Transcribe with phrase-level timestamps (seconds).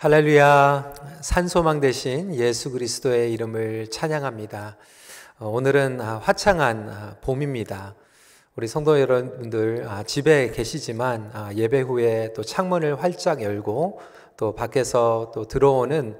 [0.00, 4.76] 할렐루야 산소망 대신 예수 그리스도의 이름을 찬양합니다.
[5.40, 7.96] 어, 오늘은 아, 화창한 아, 봄입니다.
[8.54, 13.98] 우리 성도 여러분들 아, 집에 계시지만 예배 후에 또 창문을 활짝 열고
[14.36, 16.16] 또 밖에서 또 들어오는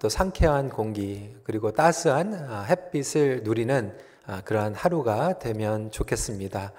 [0.00, 3.96] 또 상쾌한 공기 그리고 따스한 햇빛을 누리는
[4.44, 6.72] 그러한 하루가 되면 좋겠습니다.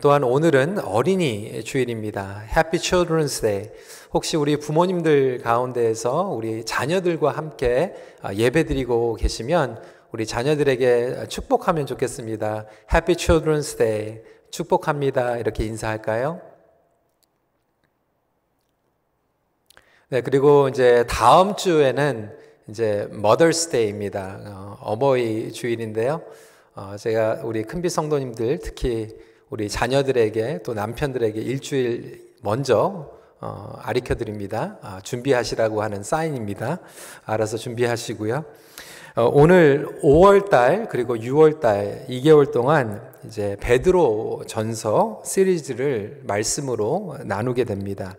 [0.00, 2.42] 또한 오늘은 어린이 주일입니다.
[2.44, 3.70] Happy Children's Day.
[4.12, 7.94] 혹시 우리 부모님들 가운데에서 우리 자녀들과 함께
[8.34, 12.66] 예배드리고 계시면 우리 자녀들에게 축복하면 좋겠습니다.
[12.92, 14.22] Happy Children's Day.
[14.50, 15.36] 축복합니다.
[15.38, 16.40] 이렇게 인사할까요?
[20.08, 22.36] 네, 그리고 이제 다음 주에는
[22.68, 24.40] 이제 Mother's Day입니다.
[24.46, 26.22] 어, 어머니 주일인데요.
[26.74, 33.08] 어, 제가 우리 큰비 성도님들 특히 우리 자녀들에게 또 남편들에게 일주일 먼저
[33.40, 34.78] 어, 아리켜 드립니다.
[34.82, 36.80] 아, 준비하시라고 하는 사인입니다.
[37.24, 38.44] 알아서 준비하시고요.
[39.14, 47.62] 어, 오늘 5월 달 그리고 6월 달 2개월 동안 이제 베드로 전서 시리즈를 말씀으로 나누게
[47.62, 48.16] 됩니다.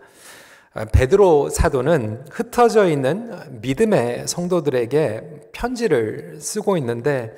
[0.72, 7.36] 아, 베드로 사도는 흩어져 있는 믿음의 성도들에게 편지를 쓰고 있는데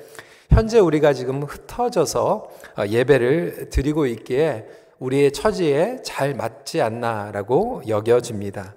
[0.49, 4.65] 현재 우리가 지금 흩어져서 어, 예배를 드리고 있기에
[4.99, 8.75] 우리의 처지에 잘 맞지 않나라고 여겨집니다.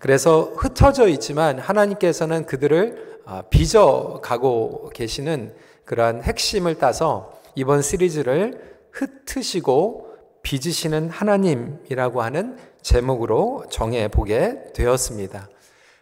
[0.00, 5.54] 그래서 흩어져 있지만 하나님께서는 그들을 어, 빚어 가고 계시는
[5.84, 10.08] 그러한 핵심을 따서 이번 시리즈를 흩으시고
[10.42, 15.48] 빚으시는 하나님이라고 하는 제목으로 정해 보게 되었습니다.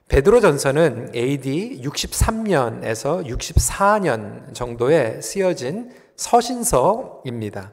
[0.09, 7.73] 베드로 전서는 AD 63년에서 64년 정도에 쓰여진 서신서입니다.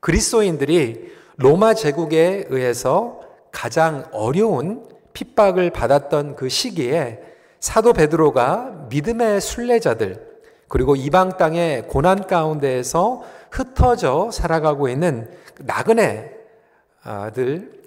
[0.00, 3.20] 그리스도인들이 로마 제국에 의해서
[3.52, 7.20] 가장 어려운 핍박을 받았던 그 시기에
[7.60, 10.26] 사도 베드로가 믿음의 순례자들
[10.68, 15.28] 그리고 이방 땅의 고난 가운데에서 흩어져 살아가고 있는
[15.60, 16.32] 나그네들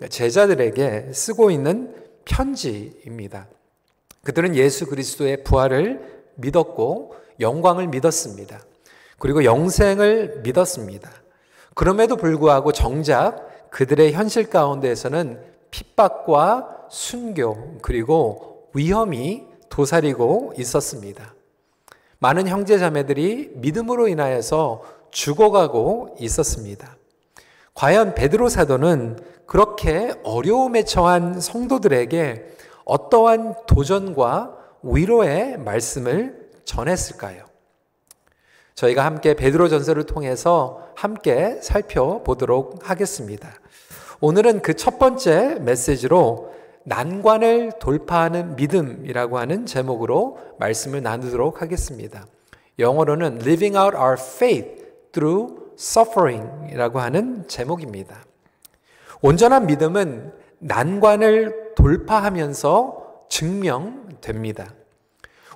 [0.09, 3.47] 제자들에게 쓰고 있는 편지입니다.
[4.23, 8.61] 그들은 예수 그리스도의 부활을 믿었고 영광을 믿었습니다.
[9.17, 11.09] 그리고 영생을 믿었습니다.
[11.73, 15.39] 그럼에도 불구하고 정작 그들의 현실 가운데에서는
[15.71, 21.33] 핍박과 순교 그리고 위험이 도사리고 있었습니다.
[22.19, 26.95] 많은 형제 자매들이 믿음으로 인하여서 죽어가고 있었습니다.
[27.73, 32.45] 과연 베드로 사도는 그렇게 어려움에 처한 성도들에게
[32.91, 37.45] 어떠한 도전과 위로의 말씀을 전했을까요?
[38.75, 43.49] 저희가 함께 베드로 전서를 통해서 함께 살펴보도록 하겠습니다.
[44.19, 46.53] 오늘은 그 첫 번째 메시지로
[46.83, 52.25] 난관을 돌파하는 믿음이라고 하는 제목으로 말씀을 나누도록 하겠습니다.
[52.77, 58.25] 영어로는 Living out our faith through suffering이라고 하는 제목입니다.
[59.21, 64.71] 온전한 믿음은 난관을 돌파하면서 증명됩니다.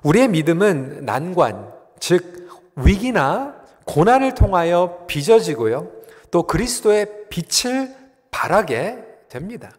[0.02, 3.54] 우리의 믿음은 난관, 즉 위기나
[3.84, 5.88] 고난을 통하여 빚어지고요.
[6.32, 7.94] 또 그리스도의 빛을
[8.32, 9.70] 발하게 됩니다.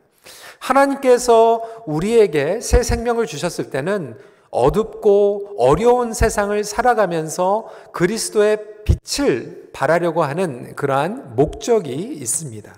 [0.59, 4.18] 하나님께서 우리에게 새 생명을 주셨을 때는
[4.50, 12.74] 어둡고 어려운 세상을 살아가면서 그리스도의 빛을 발하려고 하는 그러한 목적이 있습니다.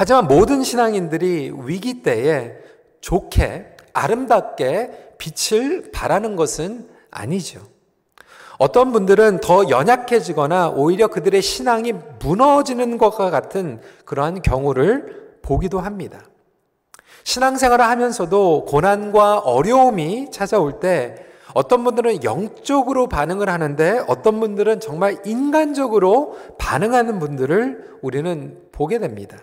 [0.00, 2.54] 하지만 모든 신앙인들이 위기 때에
[3.02, 7.60] 좋게 아름답게 빛을 발하는 것은 아니죠.
[8.56, 16.22] 어떤 분들은 더 연약해지거나 오히려 그들의 신앙이 무너지는 것과 같은 그러한 경우를 보기도 합니다.
[17.24, 26.38] 신앙생활을 하면서도 고난과 어려움이 찾아올 때 어떤 분들은 영적으로 반응을 하는데 어떤 분들은 정말 인간적으로
[26.56, 29.36] 반응하는 분들을 우리는 보게 됩니다.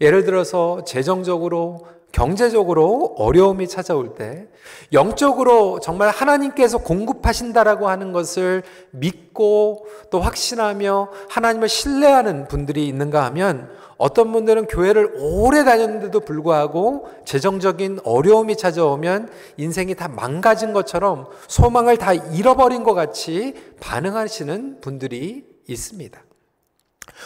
[0.00, 4.48] 예를 들어서 재정적으로 경제적으로 어려움이 찾아올 때
[4.92, 8.62] 영적으로 정말 하나님께서 공급하신다라고 하는 것을
[8.92, 18.00] 믿고 또 확신하며 하나님을 신뢰하는 분들이 있는가 하면 어떤 분들은 교회를 오래 다녔는데도 불구하고 재정적인
[18.04, 19.28] 어려움이 찾아오면
[19.58, 26.27] 인생이 다 망가진 것처럼 소망을 다 잃어버린 것 같이 반응하시는 분들이 있습니다.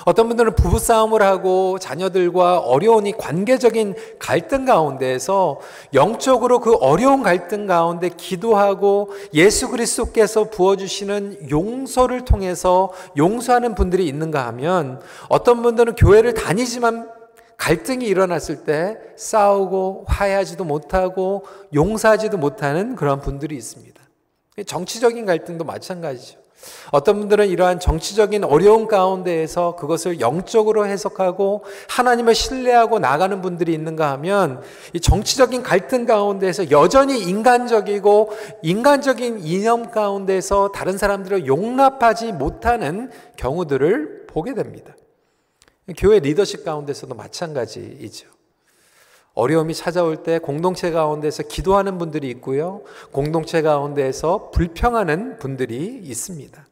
[0.04, 5.60] 어떤 분들은 부부싸움을 하고 자녀들과 어려운 이 관계적인 갈등 가운데에서
[5.94, 15.00] 영적으로 그 어려운 갈등 가운데 기도하고 예수 그리스도께서 부어주시는 용서를 통해서 용서하는 분들이 있는가 하면
[15.28, 17.08] 어떤 분들은 교회를 다니지만
[17.56, 24.02] 갈등이 일어났을 때 싸우고 화해하지도 못하고 용서하지도 못하는 그런 분들이 있습니다.
[24.66, 26.41] 정치적인 갈등도 마찬가지죠.
[26.90, 34.62] 어떤 분들은 이러한 정치적인 어려운 가운데에서 그것을 영적으로 해석하고 하나님을 신뢰하고 나가는 분들이 있는가 하면
[34.92, 38.30] 이 정치적인 갈등 가운데에서 여전히 인간적이고
[38.62, 44.94] 인간적인 이념 가운데서 다른 사람들을 용납하지 못하는 경우들을 보게 됩니다.
[45.96, 48.31] 교회 리더십 가운데서도 마찬가지이죠.
[49.34, 52.82] 어려움이 찾아올 때 공동체 가운데서 기도하는 분들이 있고요.
[53.12, 56.66] 공동체 가운데서 불평하는 분들이 있습니다.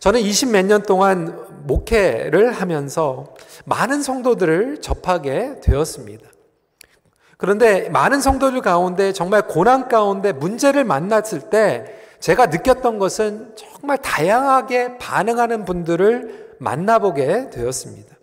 [0.00, 3.34] 저는 20 몇 년 동안 목회를 하면서
[3.66, 6.26] 많은 성도들을 접하게 되었습니다.
[7.36, 11.84] 그런데 많은 성도들 가운데 정말 고난 가운데 문제를 만났을 때
[12.18, 18.16] 제가 느꼈던 것은 정말 다양하게 반응하는 분들을 만나보게 되었습니다.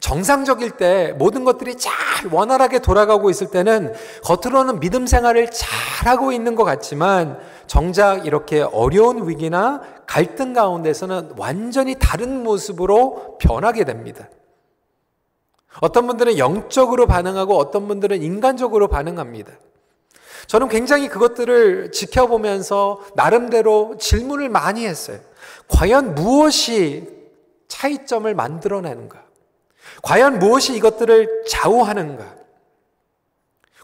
[0.00, 1.92] 정상적일 때 모든 것들이 잘
[2.30, 3.92] 원활하게 돌아가고 있을 때는
[4.24, 12.42] 겉으로는 믿음 생활을 잘하고 있는 것 같지만 정작 이렇게 어려운 위기나 갈등 가운데서는 완전히 다른
[12.42, 14.28] 모습으로 변하게 됩니다.
[15.80, 19.52] 어떤 분들은 영적으로 반응하고 어떤 분들은 인간적으로 반응합니다.
[20.46, 25.18] 저는 굉장히 그것들을 지켜보면서 나름대로 질문을 많이 했어요.
[25.68, 27.08] 과연 무엇이
[27.68, 29.25] 차이점을 만들어내는가?
[30.02, 32.36] 과연 무엇이 이것들을 좌우하는가?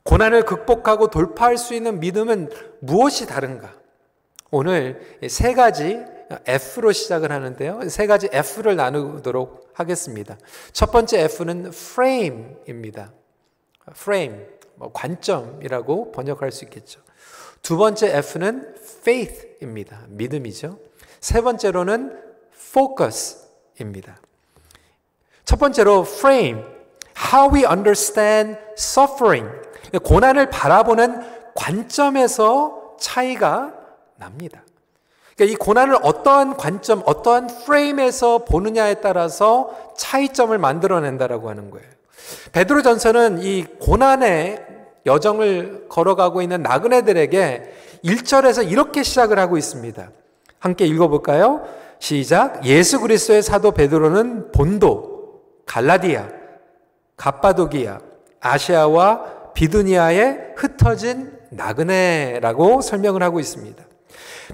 [0.05, 2.51] 고난을 극복하고 돌파할 수 있는 믿음은
[2.81, 3.75] 무엇이 다른가?
[4.51, 5.99] 오늘 세 가지
[6.47, 7.89] F로 시작을 하는데요.
[7.89, 10.37] 세 가지 F를 나누도록 하겠습니다.
[10.73, 13.13] 첫 번째 F는 frame입니다.
[13.91, 14.45] frame,
[14.77, 17.01] 뭐 관점이라고 번역할 수 있겠죠.
[17.63, 20.07] 두 번째 F는 faith입니다.
[20.09, 20.79] 믿음이죠.
[21.21, 22.19] 세 번째로는
[22.55, 24.21] focus입니다.
[25.45, 26.63] 첫 번째로 frame,
[27.33, 29.49] how we understand suffering.
[30.03, 31.21] 고난을 바라보는
[31.55, 33.73] 관점에서 차이가
[34.17, 34.63] 납니다.
[35.37, 41.87] 그러니까 이 고난을 어떠한 관점, 어떠한 프레임에서 보느냐에 따라서 차이점을 만들어낸다라고 하는 거예요.
[42.53, 44.65] 베드로전서는 이 고난의
[45.05, 47.73] 여정을 걸어가고 있는 나그네들에게
[48.05, 50.11] 1절에서 이렇게 시작을 하고 있습니다.
[50.59, 51.67] 함께 읽어볼까요?
[51.99, 52.65] 시작.
[52.65, 55.12] 예수 그리스도의 사도 베드로는 본도,
[55.67, 56.29] 갈라디아,
[57.17, 58.01] 갑바도기아,
[58.41, 63.85] 아시아와 비두니아에 흩어진 나그네라고 설명을 하고 있습니다.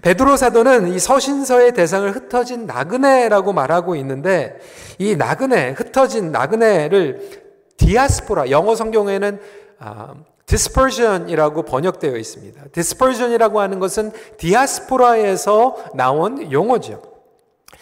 [0.03, 4.59] 베드로 사도는 이 서신서의 대상을 흩어진 나그네라고 말하고 있는데
[4.99, 9.41] 이 나그네, 흩어진 나그네를 디아스포라, 영어 성경에는
[9.79, 10.15] 아,
[10.47, 12.65] dispersion이라고 번역되어 있습니다.
[12.73, 17.03] dispersion이라고 하는 것은 디아스포라에서 나온 용어죠.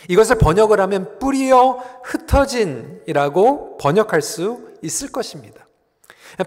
[0.08, 5.66] 이것을 번역을 하면 뿌리어 흩어진이라고 번역할 수 있을 것입니다.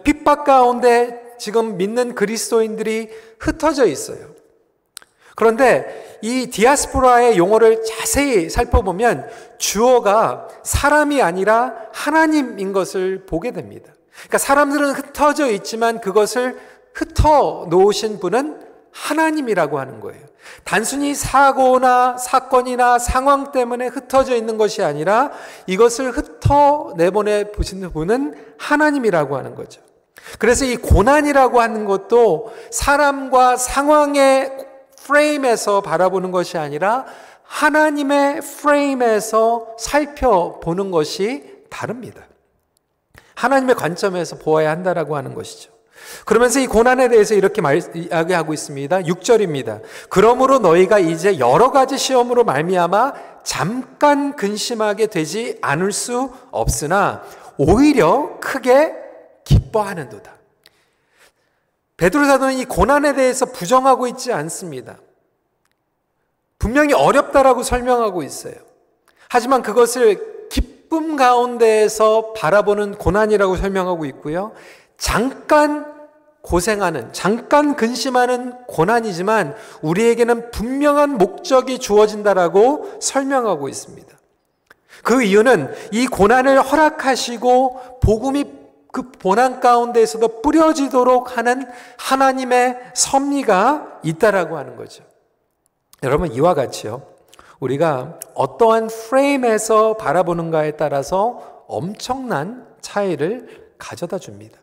[0.03, 3.09] 핍박 가운데 지금 믿는 그리스도인들이
[3.39, 4.39] 흩어져 있어요.
[5.35, 13.93] 그런데 이 디아스포라의 용어를 자세히 살펴보면 주어가 사람이 아니라 하나님인 것을 보게 됩니다.
[14.11, 16.59] 그러니까 사람들은 흩어져 있지만 그것을
[16.93, 20.21] 흩어 놓으신 분은 하나님이라고 하는 거예요.
[20.63, 25.31] 단순히 사고나 사건이나 상황 때문에 흩어져 있는 것이 아니라
[25.67, 29.81] 이것을 흩어 내보내 보시는 분은 하나님이라고 하는 거죠.
[30.37, 34.67] 그래서 이 고난이라고 하는 것도 사람과 상황의
[35.05, 37.05] 프레임에서 바라보는 것이 아니라
[37.43, 42.27] 하나님의 프레임에서 살펴보는 것이 다릅니다.
[43.33, 45.71] 하나님의 관점에서 보아야 한다라고 하는 것이죠.
[46.25, 48.99] 그러면서 이 고난에 대해서 이렇게 말, 이야기하고 있습니다.
[48.99, 49.81] 6절입니다.
[50.09, 53.13] 그러므로 너희가 이제 여러 가지 시험으로 말미암아
[53.43, 57.23] 잠깐 근심하게 되지 않을 수 없으나
[57.57, 58.93] 오히려 크게
[59.43, 60.31] 기뻐하는도다.
[61.97, 64.97] 베드로 사도는 이 고난에 대해서 부정하고 있지 않습니다.
[66.57, 68.53] 분명히 어렵다라고 설명하고 있어요.
[69.29, 74.53] 하지만 그것을 기쁨 가운데에서 바라보는 고난이라고 설명하고 있고요.
[74.99, 75.97] 잠깐
[76.41, 84.17] 고생하는, 잠깐 근심하는 고난이지만 우리에게는 분명한 목적이 주어진다라고 설명하고 있습니다.
[85.03, 88.59] 그 이유는 이 고난을 허락하시고 복음이
[88.91, 95.03] 그 고난 가운데에서도 뿌려지도록 하는 하나님의 섭리가 있다라고 하는 거죠.
[96.03, 97.03] 여러분 이와 같이요.
[97.59, 104.59] 우리가 어떠한 프레임에서 바라보는가에 따라서 엄청난 차이를 가져다 줍니다.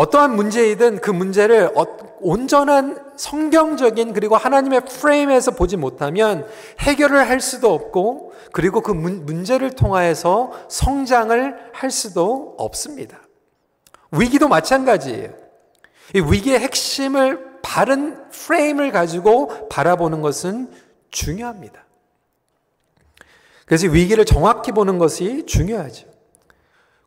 [0.00, 1.84] 어떠한 문제이든 그 문제를 어,
[2.20, 6.46] 온전한 성경적인 그리고 하나님의 프레임에서 보지 못하면
[6.78, 13.20] 해결을 할 수도 없고 그리고 그 문 제를 통하여서 성장을 할 수도 없습니다.
[14.10, 15.34] 위기도 마찬가지예요.
[16.14, 20.70] 이 위기의 핵심을 바른 프레임을 가지고 바라보는 것은
[21.10, 21.84] 중요합니다.
[23.66, 26.09] 그래서 위기를 정확히 보는 것이 중요하죠.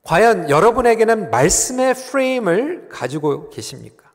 [0.03, 4.11] 과연 여러분에게는 말씀의 프레임을 가지고 계십니까?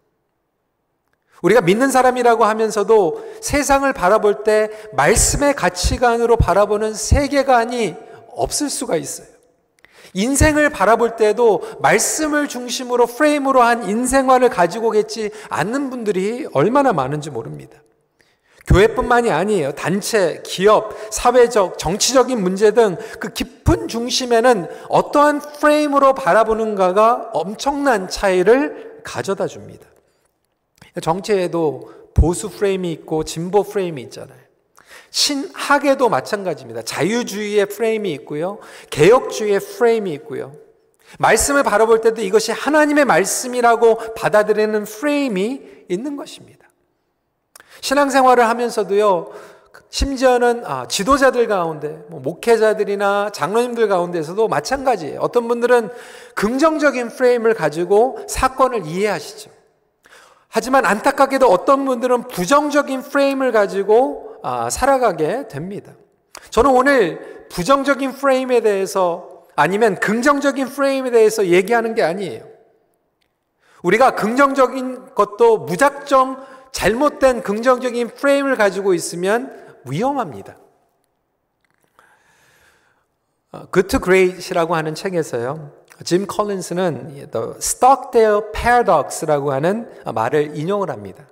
[1.41, 7.95] 우리가 믿는 사람이라고 하면서도 세상을 바라볼 때 말씀의 가치관으로 바라보는 세계관이
[8.35, 9.29] 없을 수가 있어요.
[10.15, 17.79] 인생을 바라볼 때도 말씀을 중심으로 프레임으로 한 인생관을 가지고 계지 않는 분들이 얼마나 많은지 모릅니다.
[18.69, 19.73] 교회뿐만이 아니에요.
[19.73, 29.47] 단체, 기업, 사회적, 정치적인 문제 등 그 깊은 중심에는 어떠한 프레임으로 바라보는가가 엄청난 차이를 가져다
[29.47, 29.87] 줍니다.
[31.03, 34.39] 정치에도 보수 프레임이 있고 진보 프레임이 있잖아요.
[35.11, 36.83] 신학에도 마찬가지입니다.
[36.83, 38.59] 자유주의의 프레임이 있고요.
[38.91, 40.53] 개혁주의의 프레임이 있고요.
[41.19, 46.68] 말씀을 바라볼 때도 이것이 하나님의 말씀이라고 받아들이는 프레임이 있는 것입니다.
[47.81, 49.31] 신앙생활을 하면서도요,
[49.91, 55.21] 심지어는 아, 지도자들 가운데, 뭐 목회자들이나 장로님들 가운데서도 마찬가지예요.
[55.21, 55.91] 어떤 분들은
[56.35, 59.51] 긍정적인 프레임을 가지고 사건을 이해하시죠.
[60.49, 65.93] 하지만 안타깝게도 어떤 분들은 부정적인 프레임을 가지고 아, 살아가게 됩니다.
[66.51, 72.45] 저는 오늘 부정적인 프레임에 대해서 아니면 긍정적인 프레임에 대해서 얘기하는 게 아니에요.
[73.83, 79.53] 우리가 긍정적인 것도 무작정 잘못된 긍정적인 프레임을 가지고 있으면
[79.85, 80.57] 위험합니다.
[83.73, 85.73] Good to Great이라고 하는 책에서요.
[86.05, 91.27] 짐 컬린스는 The Stockdale Paradox라고 하는 말을 인용을 합니다.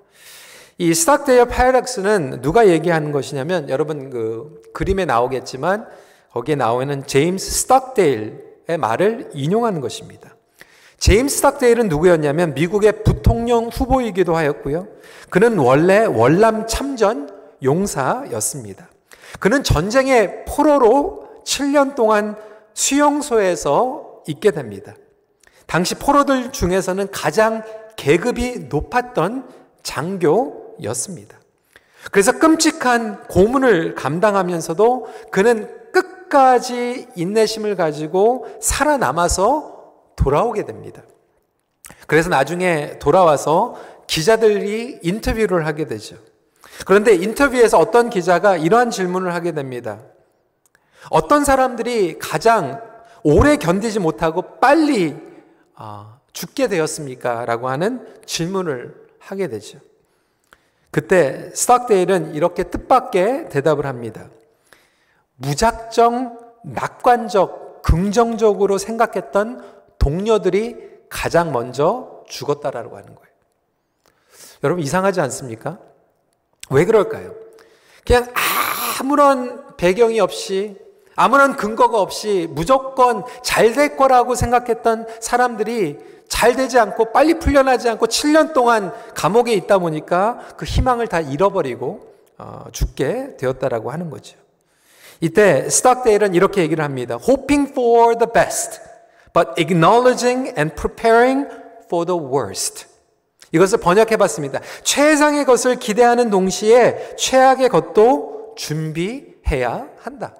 [0.78, 5.86] 이 스탁데어 파라독스는 누가 얘기하는 것이냐면 여러분 그 그림에 나오겠지만
[6.32, 10.36] 거기에 나오는 제임스 스탁데일의 말을 인용하는 것입니다.
[10.98, 14.86] 제임스 스탁데일은 누구였냐면 미국의 부 통령 후보이기도 하였고요.
[15.30, 17.28] 그는 원래 월남 참전
[17.60, 18.88] 용사였습니다.
[19.40, 22.36] 그는 전쟁의 포로로 7년 동안
[22.72, 24.94] 수용소에서 있게 됩니다.
[25.66, 27.64] 당시 포로들 중에서는 가장
[27.96, 29.48] 계급이 높았던
[29.82, 31.36] 장교였습니다.
[32.12, 39.74] 그래서 끔찍한 고문을 감당하면서도 그는 끝까지 인내심을 가지고 살아남아서
[40.14, 41.02] 돌아오게 됩니다.
[42.06, 46.16] 그래서 나중에 돌아와서 기자들이 인터뷰를 하게 되죠.
[46.86, 50.00] 그런데 인터뷰에서 어떤 기자가 이러한 질문을 하게 됩니다.
[51.10, 52.82] 어떤 사람들이 가장
[53.22, 55.16] 오래 견디지 못하고 빨리
[55.74, 57.44] 아, 죽게 되었습니까?
[57.44, 59.78] 라고 하는 질문을 하게 되죠.
[60.90, 64.28] 그때 스탁데일은 이렇게 뜻밖의 대답을 합니다.
[65.36, 69.62] 무작정 낙관적, 긍정적으로 생각했던
[69.98, 70.76] 동료들이
[71.08, 73.30] 가장 먼저 죽었다라고 하는 거예요.
[74.64, 75.78] 여러분 이상하지 않습니까?
[76.70, 77.34] 왜 그럴까요?
[78.04, 78.26] 그냥
[79.00, 80.76] 아무런 배경이 없이
[81.14, 85.98] 아무런 근거가 없이 무조건 잘 될 거라고 생각했던 사람들이
[86.28, 92.14] 잘 되지 않고 빨리 풀려나지 않고 7년 동안 감옥에 있다 보니까 그 희망을 다 잃어버리고
[92.38, 94.36] 어, 죽게 되었다라고 하는 거죠.
[95.20, 97.18] 이때 스탁데일은 이렇게 얘기를 합니다.
[97.22, 98.80] Hoping for the best,
[99.36, 101.46] but acknowledging and preparing
[101.84, 102.86] for the worst.
[103.52, 104.60] 이것을 번역해 봤습니다.
[104.82, 110.34] 최상의 것을 기대하는 동시에 최악의 것도 준비해야 한다.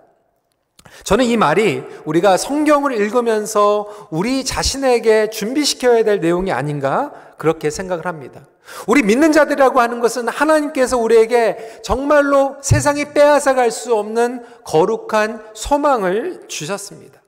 [1.04, 8.46] 저는 이 말이 우리가 성경을 읽으면서 우리 자신에게 준비시켜야 될 내용이 아닌가 그렇게 생각을 합니다.
[8.86, 16.44] 우리 믿는 자들이라고 하는 것은 하나님께서 우리에게 정말로 세상이 빼앗아 갈 수 없는 거룩한 소망을
[16.48, 17.20] 주셨습니다.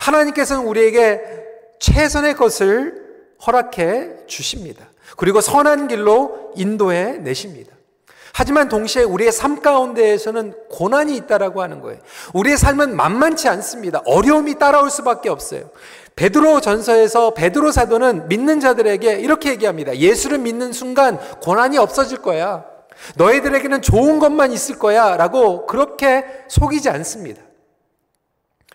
[0.00, 1.20] 하나님께서는 우리에게
[1.78, 3.06] 최선의 것을
[3.46, 4.86] 허락해 주십니다.
[5.16, 7.72] 그리고 선한 길로 인도해 내십니다.
[8.38, 12.00] 하지만 동시에 우리의 삶 가운데에서는 고난이 있다라고 하는 거예요.
[12.34, 14.02] 우리의 삶은 만만치 않습니다.
[14.04, 15.70] 어려움이 따라올 수밖에 없어요.
[16.16, 19.96] 베드로 전서에서 베드로 사도는 믿는 자들에게 이렇게 얘기합니다.
[19.96, 22.66] 예수를 믿는 순간 고난이 없어질 거야.
[23.16, 25.16] 너희들에게는 좋은 것만 있을 거야.
[25.16, 27.40] 라고 그렇게 속이지 않습니다.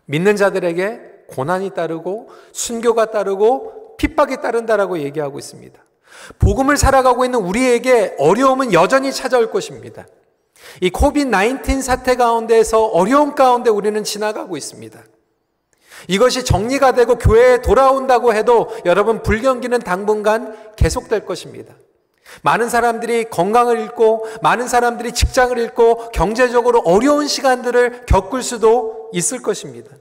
[0.06, 5.80] 믿는 자들에게 고난이 따르고 순교가 따르고 핍박이 따른다라고 얘기하고 있습니다.
[6.40, 10.06] 복음을 살아가고 있는 우리에게 어려움은 여전히 찾아올 것입니다.
[10.82, 15.00] 이 코비드 19 사태 가운데서 어려움 가운데 우리는 지나가고 있습니다.
[16.08, 21.76] 이것이 정리가 되고 교회에 돌아온다고 해도 여러분 불경기는 당분간 계속될 것입니다.
[22.44, 29.92] 많은 사람들이 건강을 잃고 많은 사람들이 직장을 잃고 경제적으로 어려운 시간들을 겪을 수도 있을 것입니다.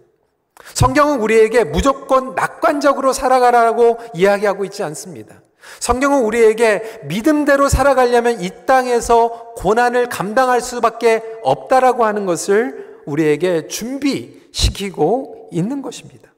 [0.75, 5.41] 성경은 우리에게 무조건 낙관적으로 살아가라고 이야기하고 있지 않습니다.
[5.79, 15.83] 성경은 우리에게 믿음대로 살아가려면 이 땅에서 고난을 감당할 수밖에 없다라고 하는 것을 우리에게 준비시키고 있는
[15.83, 16.31] 것입니다.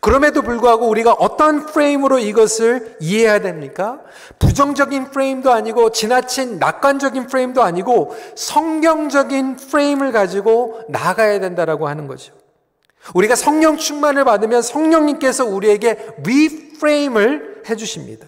[0.00, 4.00] 그럼에도 불구하고 우리가 어떤 프레임으로 이것을 이해해야 됩니까?
[4.38, 12.37] 부정적인 프레임도 아니고 지나친 낙관적인 프레임도 아니고 성경적인 프레임을 가지고 나가야 된다라고 하는 거죠.
[13.14, 18.26] 우리가 성령 충만을 받으면 성령님께서 우리에게 리프레임을 해 주십니다.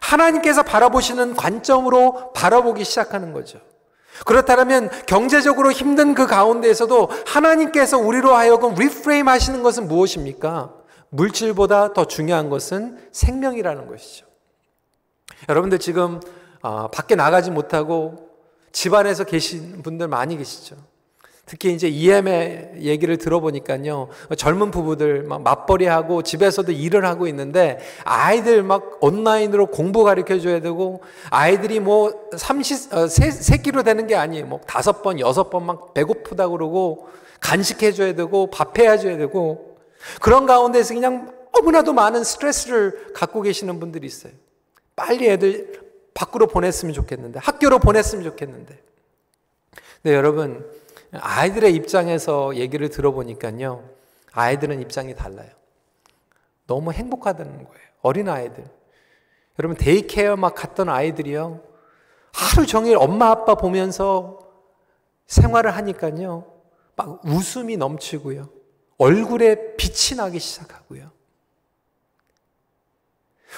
[0.00, 3.60] 하나님께서 바라보시는 관점으로 바라보기 시작하는 거죠.
[4.26, 10.74] 그렇다면 경제적으로 힘든 그 가운데에서도 하나님께서 우리로 하여금 reframe 하시는 것은 무엇입니까?
[11.10, 14.26] 물질보다 더 중요한 것은 생명이라는 것이죠.
[15.48, 16.20] 여러분들 지금
[16.62, 18.28] 아, 밖에 나가지 못하고
[18.72, 20.76] 집안에서 계신 분들 많이 계시죠.
[21.50, 24.08] 특히 이제 EM의 얘기를 들어보니까요.
[24.36, 31.02] 젊은 부부들 막 맞벌이하고 집에서도 일을 하고 있는데 아이들 막 온라인으로 공부 가르쳐 줘야 되고
[31.28, 34.46] 아이들이 뭐 삼시, 어, 세, 세 끼로 되는 게 아니에요.
[34.46, 37.08] 뭐 다섯 번, 여섯 번 막 배고프다 그러고
[37.40, 39.76] 간식해 줘야 되고 밥해야 줘야 되고
[40.20, 44.32] 그런 가운데서 그냥 너무나도 많은 스트레스를 갖고 계시는 분들이 있어요.
[44.94, 45.80] 빨리 애들
[46.14, 48.78] 밖으로 보냈으면 좋겠는데 학교로 보냈으면 좋겠는데.
[50.02, 50.64] 네, 여러분
[51.12, 53.88] 아이들의 입장에서 얘기를 들어보니까요.
[54.32, 55.50] 아이들은 입장이 달라요.
[56.66, 57.88] 너무 행복하다는 거예요.
[58.02, 58.64] 어린 아이들.
[59.58, 61.62] 여러분 daycare 막 갔던 아이들이요.
[62.32, 64.38] 하루 종일 엄마 아빠 보면서
[65.26, 66.46] 생활을 하니까요.
[66.96, 68.48] 막 웃음이 넘치고요.
[68.98, 71.10] 얼굴에 빛이 나기 시작하고요.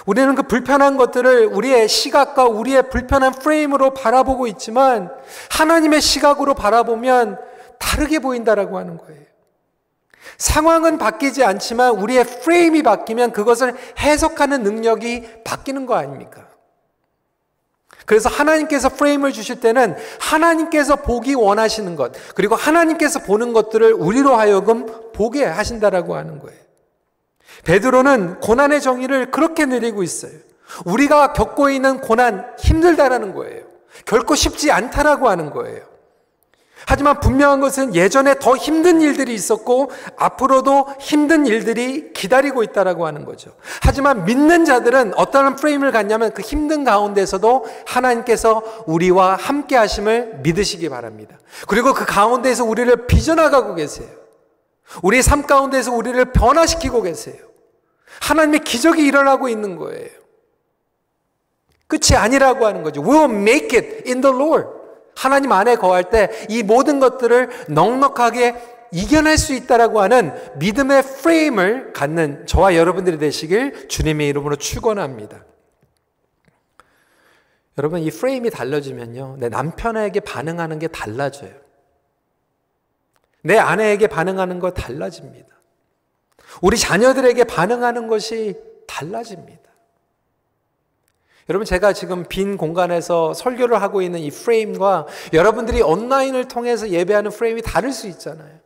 [0.06, 5.10] 우리는 그 불편한 것들을 우리의 시각과 우리의 불편한 프레임으로 바라보고 있지만
[5.50, 7.38] 하나님의 시각으로 바라보면
[7.78, 9.22] 다르게 보인다라고 하는 거예요.
[10.38, 16.48] 상황은 바뀌지 않지만 우리의 프레임이 바뀌면 그것을 해석하는 능력이 바뀌는 거 아닙니까?
[18.06, 25.12] 그래서 하나님께서 프레임을 주실 때는 하나님께서 보기 원하시는 것, 그리고 하나님께서 보는 것들을 우리로 하여금
[25.12, 26.61] 보게 하신다라고 하는 거예요.
[27.64, 30.32] 베드로는 고난의 정의를 그렇게 내리고 있어요.
[30.84, 33.64] 우리가 겪고 있는 고난 힘들다라는 거예요.
[34.06, 35.92] 결코 쉽지 않다라고 하는 거예요.
[36.86, 43.52] 하지만 분명한 것은 예전에 더 힘든 일들이 있었고 앞으로도 힘든 일들이 기다리고 있다라고 하는 거죠.
[43.80, 51.38] 하지만 믿는 자들은 어떤 프레임을 갖냐면 그 힘든 가운데서도 하나님께서 우리와 함께 하심을 믿으시기 바랍니다.
[51.68, 54.21] 그리고 그 가운데에서 우리를 빚어나가고 계세요.
[55.02, 57.36] 우리 삶 가운데서 우리를 변화시키고 계세요.
[58.20, 60.10] 하나님의 기적이 일어나고 있는 거예요.
[61.86, 63.02] 끝이 아니라고 하는 거죠.
[63.02, 64.68] We will make it in the Lord.
[65.14, 68.56] 하나님 안에 거할 때 이 모든 것들을 넉넉하게
[68.92, 75.44] 이겨낼 수 있다라고 하는 믿음의 프레임을 갖는 저와 여러분들이 되시길 주님의 이름으로 축원합니다.
[77.78, 79.36] 여러분 이 프레임이 달라지면요.
[79.38, 81.52] 내 남편에게 반응하는 게 달라져요.
[83.42, 85.48] 내 아내에게 반응하는 거 달라집니다.
[86.60, 88.54] 우리 자녀들에게 반응하는 것이
[88.86, 89.62] 달라집니다.
[91.48, 97.62] 여러분, 제가 지금 빈 공간에서 설교를 하고 있는 이 프레임과 여러분들이 온라인을 통해서 예배하는 프레임이
[97.62, 98.60] 다를 수 있잖아요.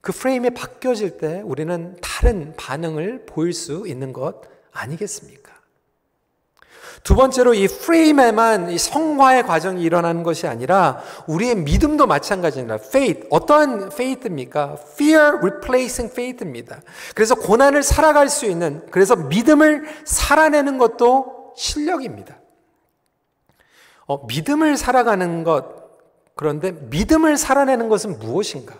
[0.00, 5.41] 그 프레임이 바뀌어질 때 우리는 다른 반응을 보일 수 있는 것 아니겠습니까?
[7.02, 12.76] 두 번째로 이 프레임에만 이 성화의 과정이 일어나는 것이 아니라 우리의 믿음도 마찬가지입니다.
[12.76, 13.26] faith.
[13.30, 14.76] 어떠한 faith입니까?
[14.94, 16.80] fear replacing faith입니다.
[17.14, 22.38] 그래서 고난을 살아갈 수 있는, 그래서 믿음을 살아내는 것도 실력입니다.
[24.06, 25.82] 어, 믿음을 살아가는 것,
[26.34, 28.74] 그런데 믿음을 살아내는 것은 무엇인가?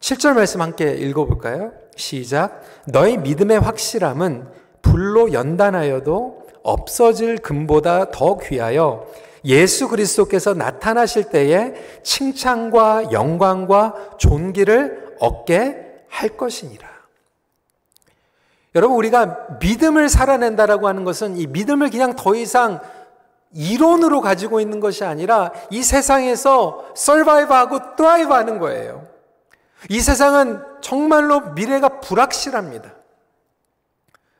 [0.00, 1.72] 7절 말씀 함께 읽어볼까요?
[1.96, 2.62] 시작.
[2.86, 4.48] 너희 믿음의 확실함은
[4.82, 9.06] 불로 연단하여도 없어질 금보다 더 귀하여
[9.44, 15.76] 예수 그리스도께서 나타나실 때에 칭찬과 영광과 존귀를 얻게
[16.08, 16.88] 할 것이니라.
[18.74, 22.80] 여러분 우리가 믿음을 살아낸다라고 하는 것은 이 믿음을 그냥 더 이상
[23.52, 29.06] 이론으로 가지고 있는 것이 아니라 이 세상에서 survive하고 thrive 하는 거예요.
[29.88, 32.99] 이 세상은 정말로 미래가 불확실합니다.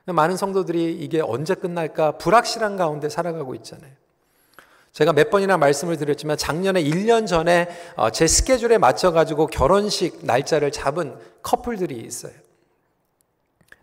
[0.05, 3.91] 많은 성도들이 이게 언제 끝날까 불확실한 가운데 살아가고 있잖아요.
[4.91, 11.15] 제가 몇 번이나 말씀을 드렸지만 작년에 1년 전에 어, 제 스케줄에 맞춰가지고 결혼식 날짜를 잡은
[11.43, 12.33] 커플들이 있어요.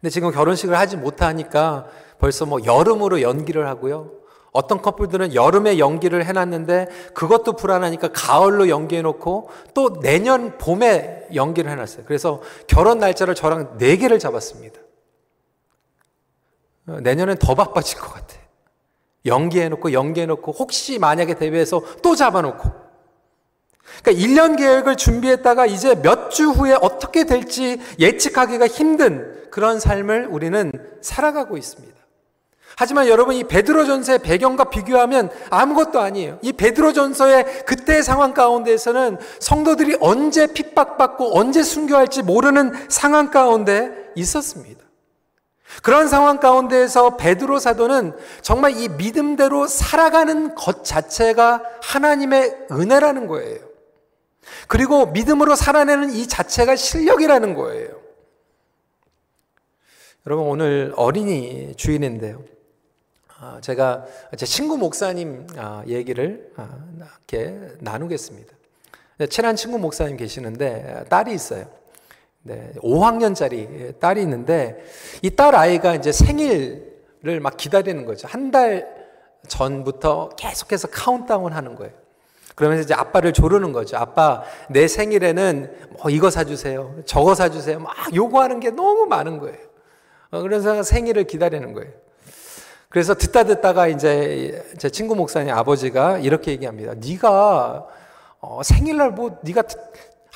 [0.00, 1.86] 근데 지금 결혼식을 하지 못하니까
[2.18, 4.12] 벌써 뭐 여름으로 연기를 하고요.
[4.52, 12.04] 어떤 커플들은 여름에 연기를 해놨는데 그것도 불안하니까 가을로 연기해놓고 또 내년 봄에 연기를 해놨어요.
[12.06, 14.80] 그래서 결혼 날짜를 저랑 4개를 잡았습니다.
[16.88, 18.40] 어, 내년엔 더 바빠질 것 같아요.
[19.26, 22.70] 연기해놓고 연기해놓고 혹시 만약에 대회에서 또 잡아놓고
[24.02, 30.70] 그러니까 1년 계획을 준비했다가 이제 몇 주 후에 어떻게 될지 예측하기가 힘든 그런 삶을 우리는
[31.00, 31.96] 살아가고 있습니다.
[32.76, 36.38] 하지만 여러분 이 베드로전서의 배경과 비교하면 아무것도 아니에요.
[36.42, 44.84] 이 베드로전서의 그때의 상황 가운데에서는 성도들이 언제 핍박받고 언제 순교할지 모르는 상황 가운데 있었습니다.
[45.82, 53.60] 그런 상황 가운데에서 베드로 사도는 정말 이 믿음대로 살아가는 것 자체가 하나님의 은혜라는 거예요.
[54.66, 57.98] 그리고 믿음으로 살아내는 이 자체가 실력이라는 거예요.
[60.26, 62.42] 여러분 오늘 어린이 주일인데요.
[63.40, 64.04] 아, 제가
[64.36, 68.52] 제 친구 목사님 아, 얘기를 아, 이렇게 나누겠습니다.
[69.30, 71.66] 친한 친구 목사님 계시는데 딸이 있어요.
[72.42, 74.82] 네, 5학년짜리 딸이 있는데
[75.22, 78.26] 이 딸 아이가 이제 생일을 막 기다리는 거죠.
[78.28, 78.96] 한 달
[79.46, 81.92] 전부터 계속해서 카운트다운 하는 거예요.
[82.54, 83.96] 그러면서 이제 아빠를 조르는 거죠.
[83.96, 86.96] 아빠, 내 생일에는 뭐 이거 사주세요.
[87.06, 87.78] 저거 사주세요.
[87.78, 89.56] 막 요구하는 게 너무 많은 거예요.
[90.32, 91.90] 어, 그래서 생일을 기다리는 거예요.
[92.88, 96.94] 그래서 듣다 듣다가 이제 제 친구 목사님 아버지가 이렇게 얘기합니다.
[96.94, 97.86] 네가
[98.40, 99.62] 어, 생일날 뭐 네가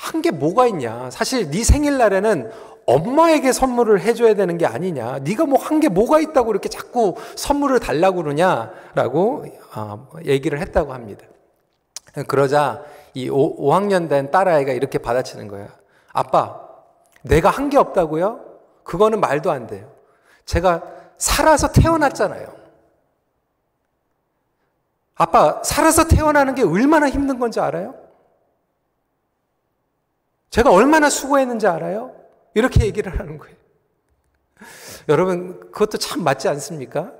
[0.03, 1.09] 한 게 뭐가 있냐?
[1.11, 2.51] 사실 네 생일날에는
[2.85, 5.19] 엄마에게 선물을 해줘야 되는 게 아니냐?
[5.19, 11.25] 네가 뭐 한 게 뭐가 있다고 이렇게 자꾸 선물을 달라고 그러냐라고 어, 얘기를 했다고 합니다.
[12.27, 15.67] 그러자 이 5, 학년된 딸아이가 이렇게 받아치는 거예요.
[16.11, 16.59] 아빠,
[17.21, 18.41] 내가 한 게 없다고요?
[18.83, 19.89] 그거는 말도 안 돼요.
[20.45, 20.81] 제가
[21.17, 22.47] 살아서 태어났잖아요.
[25.15, 27.95] 아빠, 살아서 태어나는 게 얼마나 힘든 건지 알아요?
[30.53, 32.15] 제가 얼마나 수고했는지 알아요?
[32.53, 33.55] 이렇게 얘기를 하는 거예요.
[35.09, 37.11] 여러분, 그것도 참 맞지 않습니까?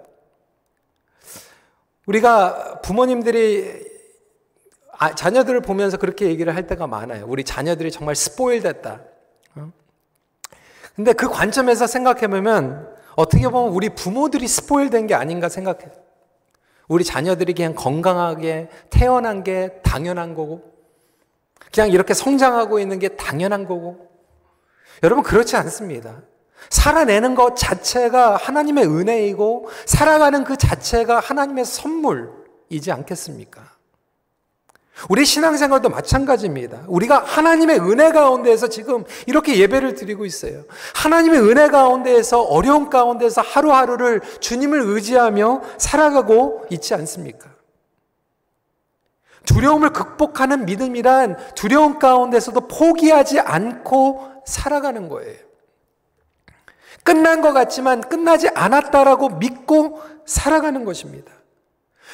[2.05, 3.91] 우리가 부모님들이
[4.99, 7.25] 아, 자녀들을 보면서 그렇게 얘기를 할 때가 많아요.
[7.27, 9.01] 우리 자녀들이 정말 스포일 됐다.
[9.55, 9.71] 어?
[10.95, 15.89] 근데 그 관점에서 생각해보면 어떻게 보면 우리 부모들이 스포일 된 게 아닌가 생각해요.
[16.87, 20.71] 우리 자녀들이 그냥 건강하게 태어난 게 당연한 거고,
[21.71, 24.09] 그냥 이렇게 성장하고 있는 게 당연한 거고,
[25.03, 26.21] 여러분 그렇지 않습니다.
[26.69, 33.73] 살아내는 것 자체가 하나님의 은혜이고, 살아가는 그 자체가 하나님의 선물이지 않겠습니까?
[35.09, 36.83] 우리 신앙생활도 마찬가지입니다.
[36.87, 40.63] 우리가 하나님의 은혜 가운데에서 지금 이렇게 예배를 드리고 있어요.
[40.95, 47.52] 하나님의 은혜 가운데에서 어려운 가운데서 하루하루를 주님을 의지하며 살아가고 있지 않습니까?
[49.45, 55.37] 두려움을 극복하는 믿음이란 두려움 가운데서도 포기하지 않고 살아가는 거예요.
[57.03, 61.31] 끝난 것 같지만 끝나지 않았다라고 믿고 살아가는 것입니다.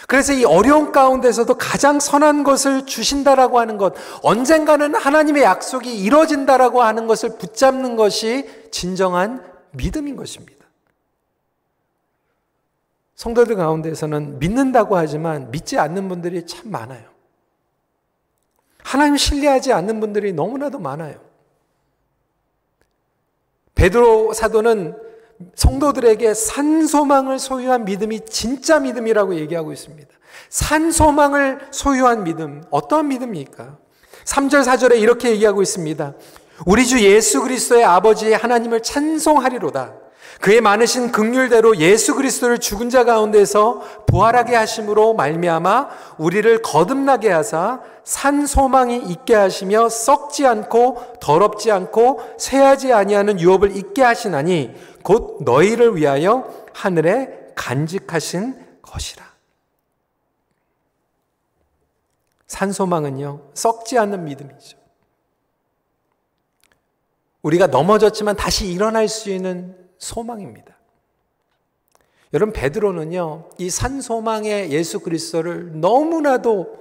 [0.07, 7.05] 그래서 이 어려운 가운데서도 가장 선한 것을 주신다라고 하는 것, 언젠가는 하나님의 약속이 이루어진다라고 하는
[7.05, 10.65] 것을 붙잡는 것이 진정한 믿음인 것입니다.
[13.15, 17.18] 성도들 가운데서는 믿는다고 하지만 믿지 않는 분들이 참 많아요.
[18.89, 21.19] 하나님 신뢰하지 않는 분들이 너무나도 많아요.
[23.75, 24.97] 베드로 사도는
[25.53, 30.09] 성도들에게 산소망을 소유한 믿음이 진짜 믿음이라고 얘기하고 있습니다.
[30.49, 33.77] 산소망을 소유한 믿음, 어떠한 믿음입니까?
[34.25, 36.15] 3절, 4절에 이렇게 얘기하고 있습니다.
[36.65, 39.93] 우리 주 예수 그리스도의 아버지 하나님을 찬송하리로다.
[40.39, 48.45] 그의 많으신 극률대로 예수 그리스도를 죽은 자 가운데서 부활하게 하심으로 말미암아 우리를 거듭나게 하사 산
[48.45, 54.73] 소망이 있게 하시며 썩지 않고 더럽지 않고 쇠하지 아니하는 유업을 있게 하시나니
[55.03, 59.29] 곧 너희를 위하여 하늘에 간직하신 것이라.
[62.47, 64.77] 산 소망은요, 썩지 않는 믿음이죠.
[67.41, 70.77] 우리가 넘어졌지만 다시 일어날 수 있는 소망입니다.
[72.33, 76.79] 여러분, 베드로는요, 이 산소망의 예수 그리스도를 너무나도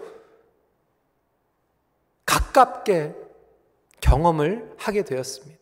[2.25, 3.15] 가깝게
[4.01, 5.59] 경험을 하게 되었습니다.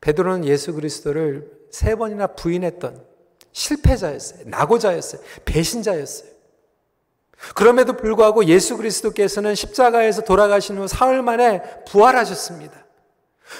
[0.00, 3.04] 베드로는 예수 그리스도를 세 번이나 부인했던
[3.52, 4.42] 실패자였어요.
[4.46, 5.22] 낙오자였어요.
[5.44, 6.30] 배신자였어요.
[7.54, 12.86] 그럼에도 불구하고 예수 그리스도께서는 십자가에서 돌아가신 후 사흘 만에 부활하셨습니다.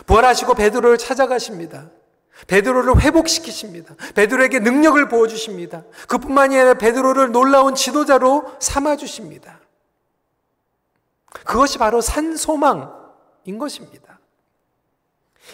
[0.07, 1.91] 부활하시고 베드로를 찾아가십니다.
[2.47, 3.95] 베드로를 회복시키십니다.
[4.15, 5.85] 베드로에게 능력을 부어 주십니다.
[6.09, 9.61] 그뿐만이 아니라 베드로를 놀라운 지도자로 삼아 주십니다.
[11.27, 14.19] 그것이 바로 산소망인 것입니다.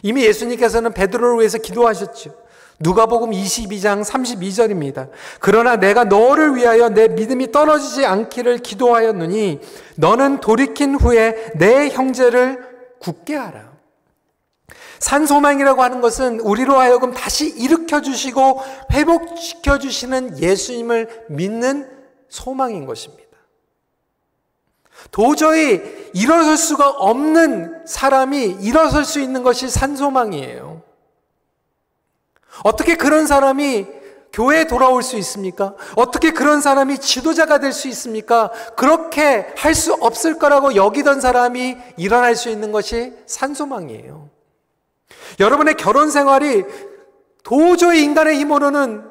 [0.02, 2.46] 이미 예수님께서는 베드로를 위해서 기도하셨죠.
[2.78, 5.08] 누가복음 22장 32절입니다.
[5.40, 9.60] 그러나 내가 너를 위하여 내 믿음이 떨어지지 않기를 기도하였느니
[9.96, 13.75] 너는 돌이킨 후에 내 형제를 굳게 하라.
[15.00, 21.90] 산소망이라고 하는 것은 우리로 하여금 다시 일으켜 주시고 회복시켜 주시는 예수님을 믿는
[22.28, 23.26] 소망인 것입니다.
[25.10, 25.82] 도저히
[26.14, 30.82] 일어설 수가 없는 사람이 일어설 수 있는 것이 산소망이에요.
[32.64, 33.86] 어떻게 그런 사람이
[34.32, 35.74] 교회에 돌아올 수 있습니까?
[35.94, 38.50] 어떻게 그런 사람이 지도자가 될 수 있습니까?
[38.76, 44.28] 그렇게 할 수 없을 거라고 여기던 사람이 일어날 수 있는 것이 산소망이에요.
[45.38, 46.64] 여러분의 결혼 생활이
[47.42, 49.08] 도저히 인간의 힘으로는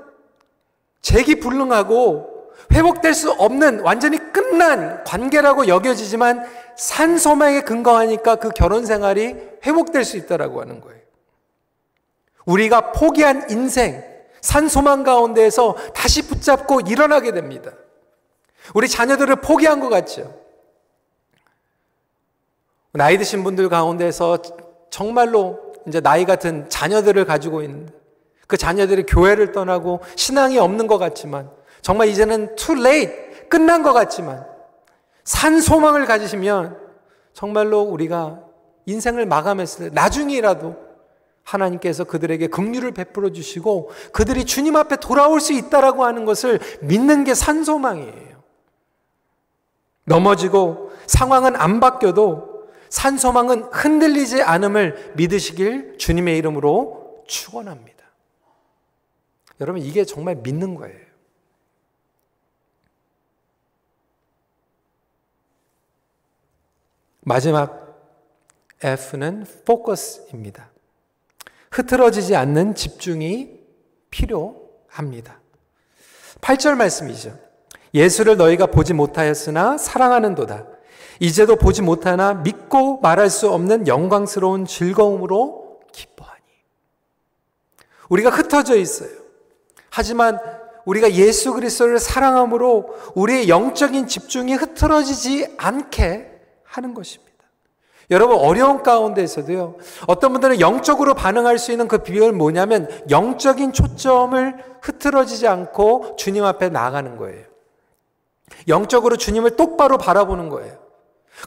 [1.01, 6.45] 재기 불능하고 회복될 수 없는 완전히 끝난 관계라고 여겨지지만
[6.77, 10.99] 산소망에 근거하니까 그 결혼 생활이 회복될 수 있다라고 하는 거예요.
[12.45, 14.03] 우리가 포기한 인생,
[14.41, 17.71] 산소망 가운데에서 다시 붙잡고 일어나게 됩니다.
[18.73, 20.33] 우리 자녀들을 포기한 것 같죠?
[22.91, 24.39] 나이 드신 분들 가운데서
[24.89, 27.93] 정말로 이제 나이 같은 자녀들을 가지고 있는데
[28.47, 31.49] 그 자녀들이 교회를 떠나고 신앙이 없는 것 같지만
[31.81, 34.45] 정말 이제는 too late 끝난 것 같지만
[35.23, 36.77] 산 소망을 가지시면
[37.33, 38.39] 정말로 우리가
[38.85, 40.75] 인생을 마감했을 때 나중이라도
[41.43, 47.33] 하나님께서 그들에게 긍휼을 베풀어 주시고 그들이 주님 앞에 돌아올 수 있다라고 하는 것을 믿는 게
[47.33, 48.35] 산소망이에요.
[50.05, 52.54] 넘어지고 상황은 안 바뀌어도
[52.95, 58.05] 산소망은 흔들리지 않음을 믿으시길 주님의 이름으로 축원합니다.
[59.59, 61.05] 여러분 이게 정말 믿는 거예요.
[67.19, 67.99] 마지막
[68.81, 70.69] F는 포커스입니다.
[71.71, 73.59] 흐트러지지 않는 집중이
[74.09, 75.41] 필요합니다.
[76.39, 77.37] 8절 말씀이죠.
[77.93, 80.74] 예수를 너희가 보지 못하였으나 사랑하는도다.
[81.19, 86.41] 이제도 보지 못하나 믿고 말할 수 없는 영광스러운 즐거움으로 기뻐하니.
[88.09, 89.09] 우리가 흩어져 있어요.
[89.89, 90.39] 하지만
[90.85, 96.31] 우리가 예수 그리스도를 사랑함으로 우리의 영적인 집중이 흐트러지지 않게
[96.63, 97.25] 하는 것입니다.
[98.11, 99.77] 여러분 어려운 가운데서도요.
[100.05, 106.69] 어떤 분들은 영적으로 반응할 수 있는 그 비결은 뭐냐면 영적인 초점을 흐트러지지 않고 주님 앞에
[106.69, 107.45] 나가는 거예요.
[108.67, 110.84] 영적으로 주님을 똑바로 바라보는 거예요.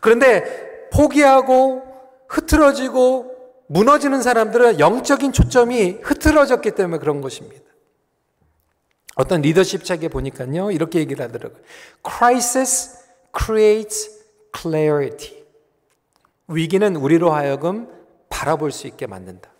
[0.01, 1.83] 그런데 포기하고
[2.29, 3.37] 흐트러지고
[3.69, 7.65] 무너지는 사람들은 영적인 초점이 흐트러졌기 때문에 그런 것입니다.
[9.15, 10.71] 어떤 리더십 책에 보니까요.
[10.71, 11.61] 이렇게 얘기를 하더라고요.
[12.07, 12.97] Crisis
[13.37, 14.25] creates
[14.57, 15.45] clarity.
[16.49, 17.89] 위기는 우리로 하여금
[18.29, 19.51] 바라볼 수 있게 만든다.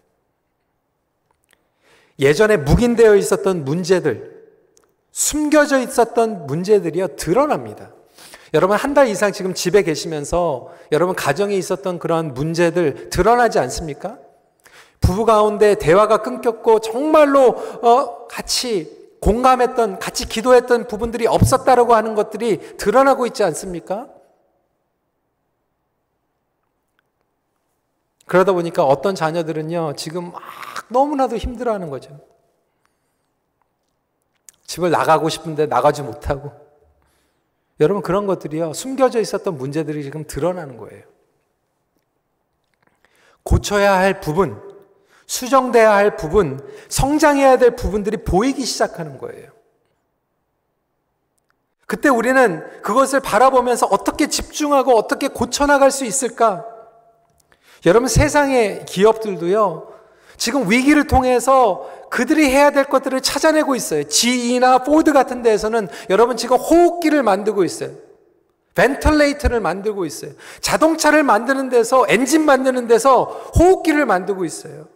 [2.19, 4.45] 예전에 묵인되어 있었던 문제들,
[5.13, 7.93] 숨겨져 있었던 문제들이요, 드러납니다.
[8.55, 14.19] 여러분, 한 달 이상 지금 집에 계시면서 여러분 가정에 있었던 그런 문제들 드러나지 않습니까?
[15.01, 17.49] 부부 가운데 대화가 끊겼고 정말로
[17.83, 24.09] 어, 같이 공감했던, 같이 기도했던 부분들이 없었다라고 하는 것들이 드러나고 있지 않습니까?
[28.27, 30.43] 그러다 보니까 어떤 자녀들은요, 지금 막
[30.89, 32.19] 너무나도 힘들어 하는 거죠.
[34.67, 36.68] 집을 나가고 싶은데 나가지 못하고.
[37.81, 41.05] 여러분, 그런 것들이요, 숨겨져 있었던 문제들이 지금 드러나는 거예요.
[43.43, 44.61] 고쳐야 할 부분,
[45.27, 49.53] 수정돼야 할 부분, 성장해야 될 부분들이 보이기 시작하는 거예요.
[51.87, 56.67] 그때 우리는 그것을 바라보면서 어떻게 집중하고 어떻게 고쳐나갈 수 있을까?
[57.87, 59.98] 여러분 세상의 기업들도요.
[60.39, 64.05] 지금 위기를 통해서 그들이 해야 될 것들을 찾아내고 있어요.
[64.05, 67.91] GE나 포드 같은 데에서는 여러분 지금 호흡기를 만들고 있어요.
[68.75, 70.31] ventilator를 만들고 있어요.
[70.61, 73.25] 자동차를 만드는 데서 엔진 만드는 데서
[73.59, 74.87] 호흡기를 만들고 있어요.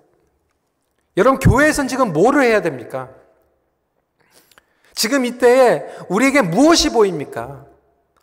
[1.16, 3.10] 여러분 교회에선 지금 뭐를 해야 됩니까?
[4.94, 7.66] 지금 이때에 우리에게 무엇이 보입니까?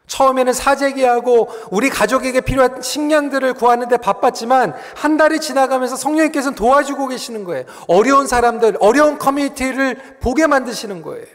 [0.10, 7.64] 처음에는 사재기하고 우리 가족에게 필요한 식량들을 구하는데 바빴지만 한 달이 지나가면서 성령님께서는 도와주고 계시는 거예요.
[7.88, 11.26] 어려운 사람들, 어려운 커뮤니티를 보게 만드시는 거예요.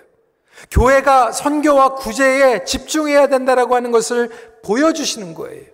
[0.70, 4.30] 교회가 선교와 구제에 집중해야 된다라고 하는 것을
[4.64, 5.72] 보여주시는 거예요.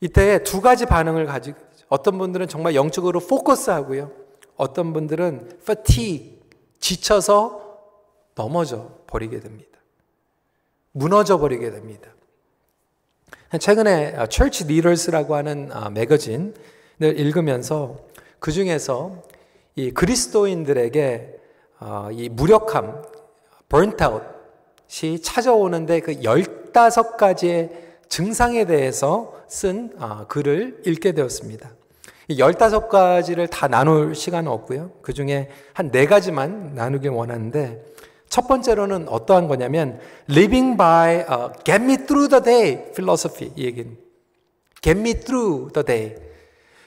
[0.00, 4.10] 이때 두 가지 반응을 가지고 어떤 분들은 정말 영적으로 포커스하고요.
[4.56, 6.31] 어떤 분들은 fatigue,
[6.82, 7.78] 지쳐서
[8.34, 9.78] 넘어져 버리게 됩니다.
[10.90, 12.10] 무너져 버리게 됩니다.
[13.58, 16.52] 최근에 Church Leaders라고 하는 아, 매거진을
[17.00, 17.98] 읽으면서
[18.38, 19.22] 그 중에서
[19.76, 21.40] 이 그리스도인들에게
[21.80, 23.02] 어, 이 무력함,
[23.68, 27.70] burntout이 찾아오는데 그 15가지의
[28.08, 31.70] 증상에 대해서 쓴 아, 글을 읽게 되었습니다.
[32.28, 34.92] 이 15가지를 다 나눌 시간은 없고요.
[35.02, 37.82] 그 중에 한 네 가지만 나누길 원하는데
[38.28, 43.96] 첫 번째로는 어떠한 거냐면 living by uh, get me through the day philosophy 이 얘기는
[44.80, 46.16] get me through the day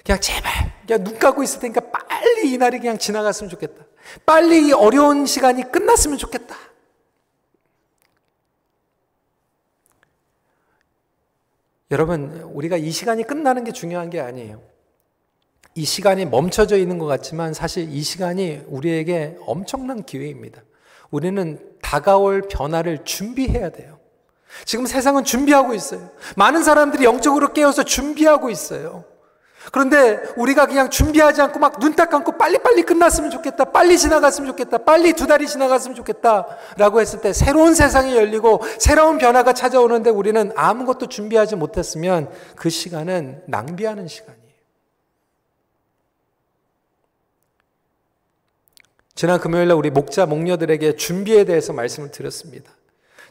[0.03, 0.51] 그냥 제발
[0.87, 3.85] 그냥 눈 감고 있을 테니까 빨리 이 날이 그냥 지나갔으면 좋겠다.
[4.25, 6.55] 빨리 이 어려운 시간이 끝났으면 좋겠다.
[11.91, 14.61] 여러분, 우리가 이 시간이 끝나는 게 중요한 게 아니에요.
[15.75, 20.61] 이 시간이 멈춰져 있는 것 같지만 사실 이 시간이 우리에게 엄청난 기회입니다.
[21.11, 23.99] 우리는 다가올 변화를 준비해야 돼요.
[24.63, 26.09] 지금 세상은 준비하고 있어요.
[26.37, 29.03] 많은 사람들이 영적으로 깨어서 준비하고 있어요.
[29.71, 33.65] 그런데 우리가 그냥 준비하지 않고 막 눈 딱 감고 빨리빨리 끝났으면 좋겠다.
[33.65, 34.77] 빨리 지나갔으면 좋겠다.
[34.77, 36.45] 빨리 두 달이 지나갔으면 좋겠다.
[36.77, 43.41] 라고 했을 때 새로운 세상이 열리고 새로운 변화가 찾아오는데 우리는 아무것도 준비하지 못했으면 그 시간은
[43.47, 44.44] 낭비하는 시간이에요.
[49.15, 52.71] 지난 금요일 날 우리 목자, 목녀들에게 준비에 대해서 말씀을 드렸습니다.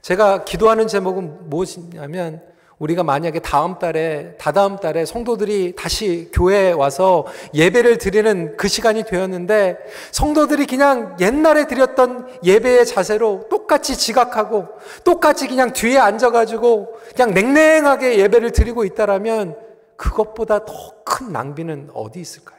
[0.01, 2.42] 제가 기도하는 제목은 무엇이냐면
[2.79, 9.79] 우리가 만약에 다음 달에, 다다음 달에 성도들이 다시 교회에 와서 예배를 드리는 그 시간이 되었는데
[10.11, 14.68] 성도들이 그냥 옛날에 드렸던 예배의 자세로 똑같이 지각하고
[15.05, 19.57] 똑같이 그냥 뒤에 앉아 가지고 그냥 냉랭하게 예배를 드리고 있다라면
[19.97, 22.54] 그것보다 더 큰 낭비는 어디 있을까요?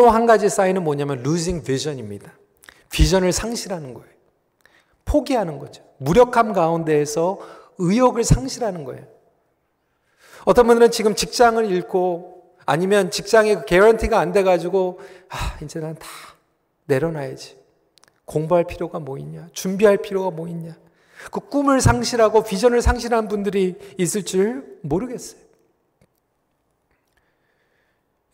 [0.00, 2.32] 또 한 가지 사인은 뭐냐면 losing vision입니다.
[2.90, 4.08] 비전을 상실하는 거예요.
[5.04, 5.84] 포기하는 거죠.
[5.98, 7.38] 무력함 가운데에서
[7.76, 9.04] 의욕을 상실하는 거예요.
[10.46, 16.06] 어떤 분들은 지금 직장을 잃고 아니면 직장에 개런티가 안 돼가지고 아 이제 난 다
[16.86, 17.58] 내려놔야지.
[18.24, 19.48] 공부할 필요가 뭐 있냐?
[19.52, 20.76] 준비할 필요가 뭐 있냐?
[21.30, 25.42] 그 꿈을 상실하고 비전을 상실한 분들이 있을 줄 모르겠어요.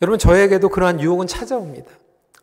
[0.01, 1.89] 여러분 저에게도 그러한 유혹은 찾아옵니다.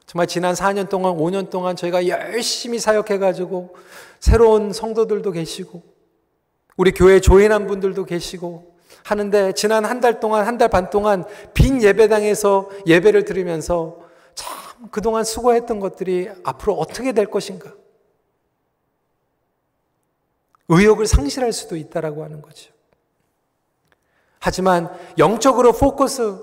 [0.07, 3.75] 정말 지난 4년 동안, 5년 동안 저희가 열심히 사역해가지고
[4.21, 5.83] 새로운 성도들도 계시고
[6.77, 11.83] 우리 교회 조인한 분들도 계시고 하는데 지난 한 달 동안, 한 달 반 동안 빈
[11.83, 14.01] 예배당에서 예배를 드리면서
[14.35, 17.73] 참 그동안 수고했던 것들이 앞으로 어떻게 될 것인가?
[20.69, 22.73] 의욕을 상실할 수도 있다라고 하는 거죠.
[24.40, 26.43] 하지만 영적으로 포커스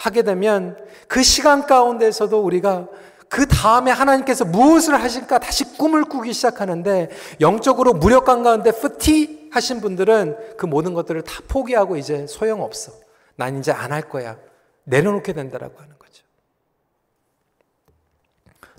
[0.00, 2.88] 하게 되면 그 시간 가운데서도 우리가
[3.28, 7.10] 그 다음에 하나님께서 무엇을 하실까 다시 꿈을 꾸기 시작하는데
[7.40, 12.92] 영적으로 무력감 가운데 프티 하신 분들은 그 모든 것들을 다 포기하고 이제 소용없어.
[13.36, 14.38] 난 이제 안 할 거야.
[14.84, 16.24] 내려놓게 된다라고 하는 거죠.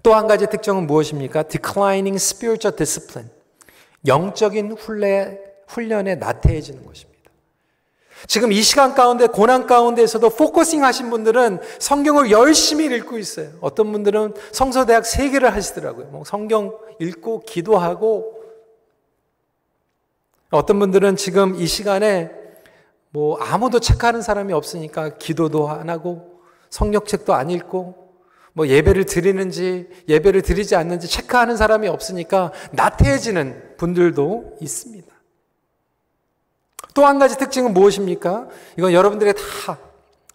[0.02, 1.44] 또 한 가지 특징은 무엇입니까?
[1.44, 3.32] declining spiritual discipline.
[4.08, 7.11] 영적인 훈련, 훈련에 나태해지는 것입니다.
[8.28, 13.50] 지금 이 시간 가운데 고난 가운데에서도 focusing 하신 분들은 성경을 열심히 읽고 있어요.
[13.62, 16.08] 어떤 분들은 성서대학 세 개를 하시더라고요.
[16.08, 18.42] 뭐 성경 읽고 기도하고
[20.52, 22.32] 어떤 분들은 지금 이 시간에
[23.10, 28.02] 뭐 아무도 체크하는 사람이 없으니까 기도도 안 하고 성경책도 안 읽고
[28.54, 35.11] 뭐 예배를 드리는지 예배를 드리지 않는지 체크하는 사람이 없으니까 나태해지는 분들도 있습니다.
[36.94, 38.48] 또 한 가지 특징은 무엇입니까?
[38.78, 39.80] 이건 여러분들이 다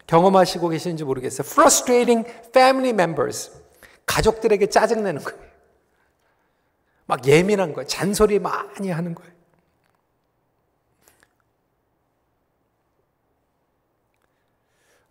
[0.06, 1.46] 경험하시고 계시는지 모르겠어요.
[1.46, 3.52] frustrating family members.
[4.06, 5.46] 가족들에게 짜증내는 거예요.
[7.06, 7.86] 막 예민한 거예요.
[7.86, 9.32] 잔소리 많이 하는 거예요.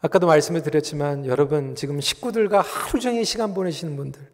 [0.01, 4.31] 아까도 말씀을 드렸지만 여러분 지금 식구들과 하루 종일 시간 보내시는 분들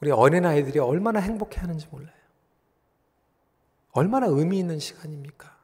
[0.00, 2.15] 우리 어린아이들이 얼마나 행복해 하는지 몰라요.
[3.96, 5.56] 얼마나 의미 있는 시간입니까?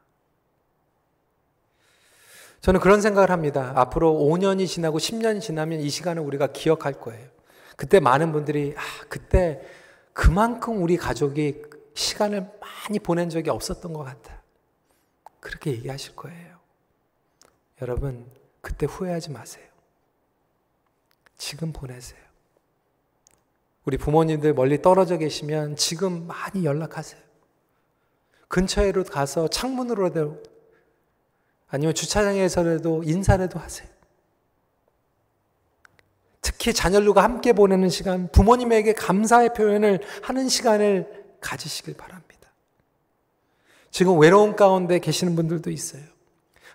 [2.61, 3.73] 저는 그런 생각을 합니다.
[3.75, 7.27] 앞으로 5년이 지나고 10년이 지나면 이 시간을 우리가 기억할 거예요.
[7.75, 9.61] 그때 많은 분들이, 아, 그때
[10.13, 11.61] 그만큼 우리 가족이
[11.93, 14.41] 시간을 많이 보낸 적이 없었던 것 같다.
[15.39, 16.57] 그렇게 얘기하실 거예요.
[17.81, 18.25] 여러분,
[18.61, 19.65] 그때 후회하지 마세요.
[21.37, 22.21] 지금 보내세요.
[23.83, 27.32] 우리 부모님들 멀리 떨어져 계시면 지금 많이 연락하세요.
[28.53, 30.43] 근처에로 가서 창문으로도
[31.69, 33.87] 아니면 주차장에서라도 인사라도 하세요.
[36.39, 42.51] 특히 자녀들과 함께 보내는 시간, 부모님에게 감사의 표현을 하는 시간을 가지시길 바랍니다.
[43.89, 46.03] 지금 외로운 가운데 계시는 분들도 있어요.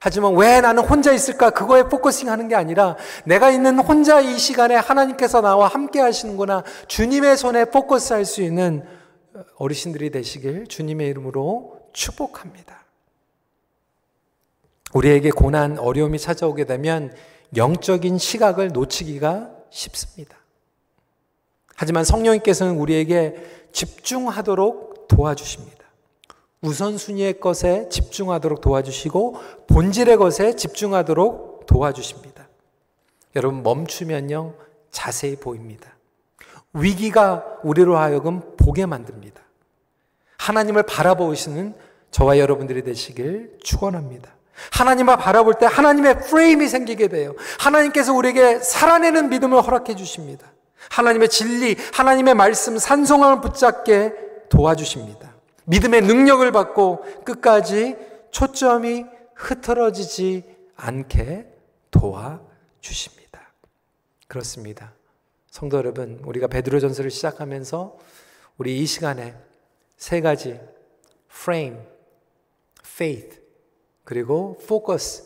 [0.00, 1.50] 하지만 왜 나는 혼자 있을까?
[1.50, 6.64] 그거에 focusing 하는 게 아니라 내가 있는 혼자 이 시간에 하나님께서 나와 함께 하시는구나.
[6.88, 8.97] 주님의 손에 포커스 할 수 있는
[9.56, 12.84] 어르신들이 되시길 주님의 이름으로 축복합니다.
[14.94, 17.14] 우리에게 고난, 어려움이 찾아오게 되면
[17.56, 20.36] 영적인 시각을 놓치기가 쉽습니다.
[21.76, 23.36] 하지만 성령님께서는 우리에게
[23.72, 25.78] 집중하도록 도와주십니다.
[26.62, 29.36] 우선순위의 것에 집중하도록 도와주시고
[29.68, 32.48] 본질의 것에 집중하도록 도와주십니다.
[33.36, 34.54] 여러분 멈추면요
[34.90, 35.97] 자세히 보입니다.
[36.72, 39.42] 위기가 우리로 하여금 보게 만듭니다.
[40.38, 41.74] 하나님을 바라보시는
[42.10, 44.34] 저와 여러분들이 되시길 축원합니다.
[44.72, 47.34] 하나님을 바라볼 때 하나님의 프레임이 생기게 돼요.
[47.58, 50.52] 하나님께서 우리에게 살아내는 믿음을 허락해 주십니다.
[50.90, 54.12] 하나님의 진리, 하나님의 말씀, 산성함을 붙잡게
[54.48, 55.34] 도와주십니다.
[55.66, 57.96] 믿음의 능력을 받고 끝까지
[58.30, 59.04] 초점이
[59.34, 60.44] 흐트러지지
[60.76, 61.46] 않게
[61.90, 63.40] 도와주십니다.
[64.26, 64.92] 그렇습니다.
[65.58, 67.98] 성도 여러분, 우리가 베드로전서를 시작하면서
[68.58, 69.34] 우리 이 시간에
[69.96, 70.60] 세 가지
[71.28, 71.80] frame,
[72.86, 73.40] faith,
[74.04, 75.24] 그리고 focus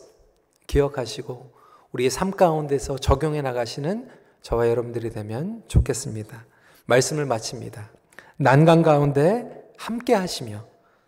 [0.65, 1.53] 기억하시고
[1.91, 4.09] 우리의 삶 가운데서 적용해 나가시는
[4.41, 6.47] 저와 여러분들이 되면 좋겠습니다.
[6.87, 7.91] 말씀을 마칩니다.
[8.37, 10.65] 난간 가운데 함께 하시며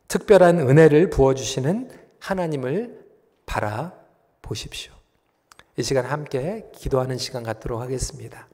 [0.08, 3.04] 특별한 은혜를 부어 주시는 하나님을
[3.48, 4.94] 바라보십시오.
[5.78, 8.48] 이 시간 함께 기도하는 시간 갖도록 하겠습니다.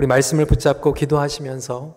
[0.00, 1.94] 우리 말씀을 붙잡고 기도하시면서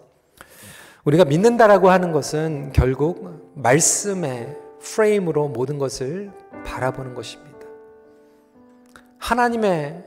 [1.06, 6.30] 우리가 믿는다라고 하는 것은 결국 말씀의 프레임으로 모든 것을
[6.66, 7.66] 바라보는 것입니다.
[9.20, 10.04] 하나님의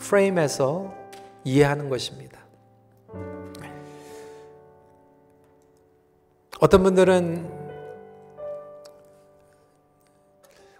[0.00, 0.92] 프레임에서
[1.44, 2.40] 이해하는 것입니다.
[6.58, 7.48] 어떤 분들은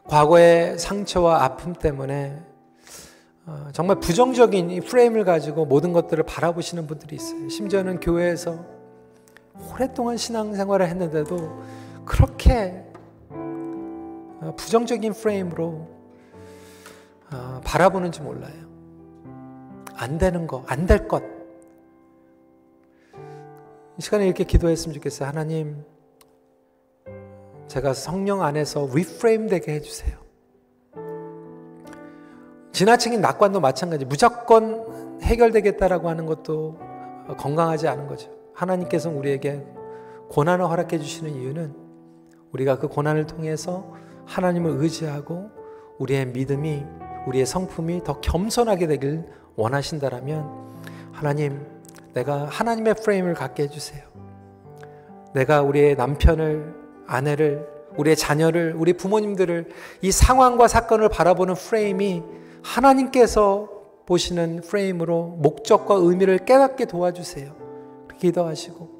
[0.02, 2.47] 과거의 상처와 아픔 때문에 어,
[3.72, 7.48] 정말 부정적인 이 프레임을 가지고 모든 것들을 바라보시는 분들이 있어요.
[7.48, 8.64] 심지어는 교회에서
[9.72, 11.62] 오랫동안 신앙생활을 했는데도
[12.04, 12.84] 그렇게
[13.30, 15.88] 어, 부정적인 프레임으로
[17.32, 18.68] 어, 바라보는지 몰라요.
[19.94, 21.22] 안 되는 거, 안 될 것.
[23.98, 25.28] 이 시간에 이렇게 기도했으면 좋겠어요.
[25.28, 25.84] 하나님,
[27.66, 30.27] 제가 성령 안에서 reframe 되게 해주세요.
[32.78, 34.04] 지나치긴 낙관도 마찬가지.
[34.04, 36.78] 무조건 해결되겠다라고 하는 것도
[37.36, 38.30] 건강하지 않은 거죠.
[38.54, 39.66] 하나님께서 우리에게
[40.28, 41.74] 고난을 허락해 주시는 이유는
[42.52, 43.92] 우리가 그 고난을 통해서
[44.26, 45.50] 하나님을 의지하고
[45.98, 46.84] 우리의 믿음이
[47.26, 49.24] 우리의 성품이 더 겸손하게 되길
[49.56, 50.48] 원하신다라면
[51.10, 51.66] 하나님
[52.14, 54.04] 내가 하나님의 프레임을 갖게 해주세요.
[55.34, 56.74] 내가 우리의 남편을,
[57.08, 59.68] 아내를, 우리의 자녀를, 우리 부모님들을
[60.02, 63.68] 이 상황과 사건을 바라보는 프레임이 하나님께서
[64.06, 67.52] 보시는 프레임으로 목적과 의미를 깨닫게 도와주세요.
[68.18, 68.98] 기도하시고.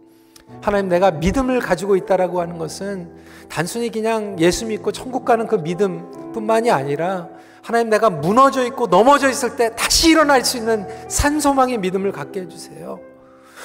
[0.60, 3.10] 하나님 내가 믿음을 가지고 있다라고 하는 것은
[3.48, 7.28] 단순히 그냥 예수 믿고 천국 가는 그 믿음뿐만이 아니라
[7.62, 13.00] 하나님 내가 무너져 있고 넘어져 있을 때 다시 일어날 수 있는 산소망의 믿음을 갖게 해주세요.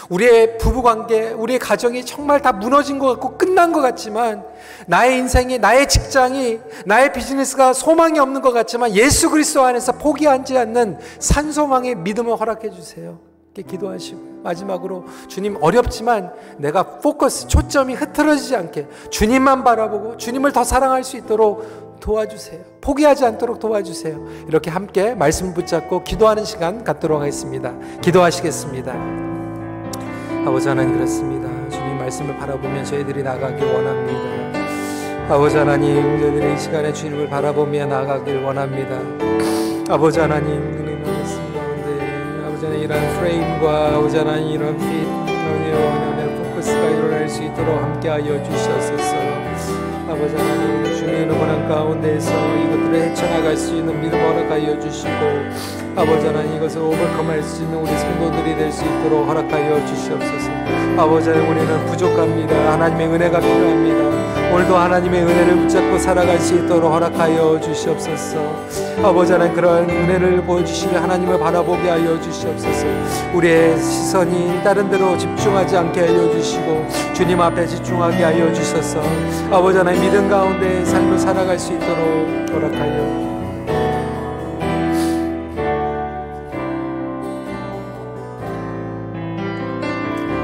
[0.09, 4.43] 우리의 부부관계, 우리의 가정이 정말 다 무너진 것 같고 끝난 것 같지만
[4.87, 10.99] 나의 인생이, 나의 직장이, 나의 비즈니스가 소망이 없는 것 같지만 예수 그리스도 안에서 포기하지 않는
[11.19, 13.19] 산소망의 믿음을 허락해 주세요.
[13.61, 21.17] 기도하시고 마지막으로 주님 어렵지만 내가 포커스, 초점이 흐트러지지 않게 주님만 바라보고 주님을 더 사랑할 수
[21.17, 22.59] 있도록 도와주세요.
[22.81, 24.45] 포기하지 않도록 도와주세요.
[24.47, 27.73] 이렇게 함께 말씀 붙잡고 기도하는 시간 갖도록 하겠습니다.
[28.01, 29.32] 기도하시겠습니다.
[30.45, 31.47] 아버지 하나님 그렇습니다.
[31.69, 35.33] 주님 말씀을 바라보면 저희들이 나가길 원합니다.
[35.33, 38.99] 아버지 하나님 저희들이 이 시간에 주님을 바라보며 나가길 원합니다.
[39.89, 41.61] 아버지 하나님 그는 그렇습니다.
[42.45, 45.23] 아버지 하나님 이런 프레임과 아버지 하나님 이런 빛,
[46.63, 49.15] 포커스가 일어날 수 있도록 함께하여 주시옵소서.
[50.09, 56.81] 아버지 하나님 주님의 고난 가운데에서 이것들을 헤쳐나갈 수 있는 믿음 허락하여 주시고 아버지 하나님 이것을
[56.81, 60.51] 오버컴할 수 있는 우리 성도들이 될 수 있도록 허락하여 주시옵소서.
[60.97, 62.73] 아버지 하나님 우리는 부족합니다.
[62.73, 64.53] 하나님의 은혜가 필요합니다.
[64.53, 68.37] 오늘도 하나님의 은혜를 붙잡고 살아갈 수 있도록 허락하여 주시옵소서.
[69.03, 72.85] 아버지 하나님 그런 은혜를 보여주시며 하나님을 바라보게 하여 주시옵소서.
[73.35, 78.99] 우리의 시선이 다른 데로 집중하지 않게 하여 주시고 주님 앞에 집중하게 하여 주셔서.
[79.51, 83.22] 아버지 하나님 믿음 가운데 삶을 살아갈 수 있도록 허락하여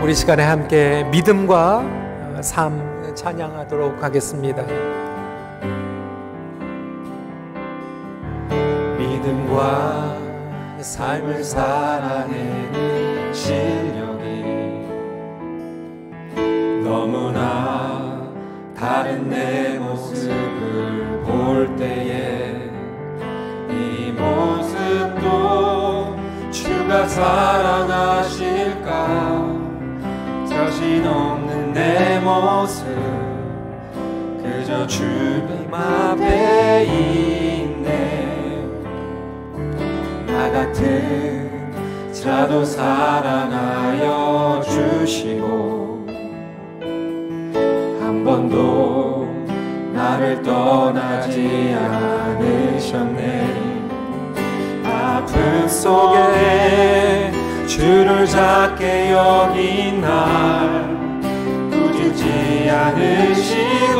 [0.09, 4.65] 우리 시간에 함께 믿음과 삶 찬양하도록 하겠습니다.
[8.97, 10.17] 믿음과
[10.81, 14.87] 삶을 살아내는 실력이
[16.83, 18.33] 너무나
[18.75, 22.55] 다른 내 모습을 볼 때에
[23.69, 26.17] 이 모습도
[26.49, 28.48] 주가 사랑하실까
[30.79, 32.85] 자신 없는 내 모습.
[34.41, 38.63] 그저 주님 앞에 있네.
[40.25, 41.73] 나 같은
[42.13, 43.61] 자도 사랑하여
[44.63, 46.05] 주시고
[46.79, 49.27] 한 번도
[49.93, 53.53] 나를 떠나지 않으셨네.
[54.85, 57.38] 아픔 속에
[57.69, 60.89] 주를 작게 여긴 날
[61.69, 63.99] 꾸짖지 않으시고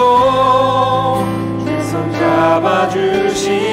[1.64, 3.70] 주손 잡아주시네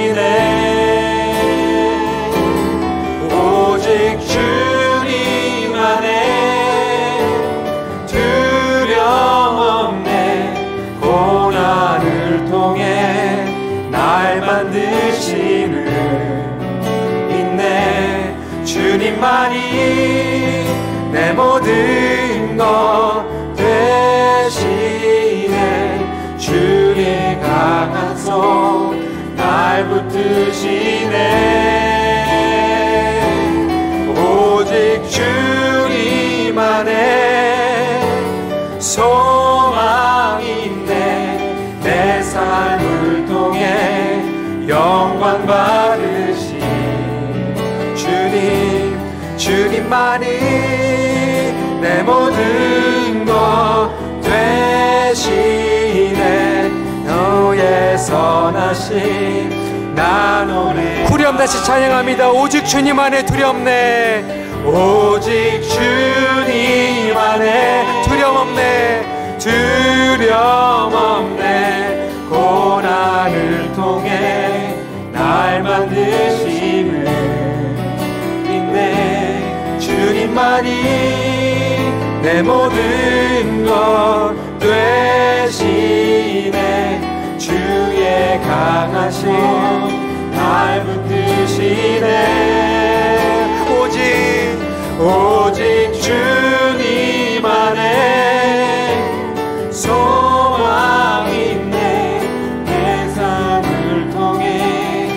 [19.26, 20.66] 주님만이
[21.10, 25.56] 내 모든 것 되시네
[26.38, 31.55] 주의 강한 손날 붙드시네
[49.86, 50.26] 주님만이
[51.80, 53.88] 내 모든 것
[54.22, 55.92] 되시네.
[57.06, 62.30] 너의 선하심 나 노래 후렴 다시 찬양합니다.
[62.30, 64.46] 오직 주님 안에 두렵네.
[64.64, 69.38] 오직 주님 안에 두려움 없네.
[69.38, 70.85] 두려움
[80.36, 80.68] 주님만이
[82.20, 84.34] 내 모든 것
[85.48, 86.18] 되시네.
[87.38, 89.32] 주의 강하신
[90.32, 92.04] 날 붙드시네.
[93.70, 93.96] 오직
[95.00, 99.00] 오직 주님 안에
[99.70, 102.20] 소망 있네
[102.66, 105.08] 내 삶을 통해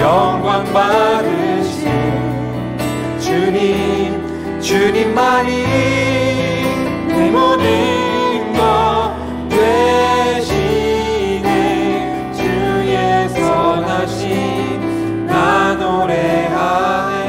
[0.00, 1.17] 영광 받
[4.98, 5.62] 주님 주님만이
[7.06, 9.14] 내 모든 것
[9.48, 10.72] 되시네
[12.32, 17.28] 주의 선하심 나 노래하네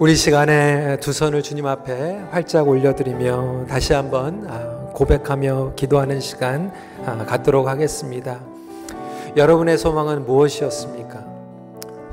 [0.00, 6.72] 우리 시간에 두 손을 주님 앞에 활짝 올려드리며 다시 한번 아, 고백하며 기도하는 시간
[7.06, 8.40] 아, 갖도록 하겠습니다.
[9.36, 11.23] 여러분의 소망은 무엇이었습니까?